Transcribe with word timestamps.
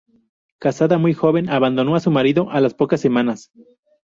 Casada 0.57 0.97
muy 0.97 1.13
joven 1.13 1.47
abandonó 1.47 1.95
a 1.95 1.99
su 1.99 2.09
marido 2.09 2.49
a 2.49 2.59
las 2.59 2.73
pocas 2.73 2.99
semanas. 2.99 3.51